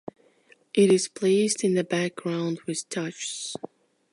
It 0.73 0.91
is 0.91 1.07
placed 1.07 1.63
in 1.63 1.75
the 1.75 1.83
back 1.83 2.15
ground 2.15 2.61
with 2.65 2.89
touches. 2.89 3.55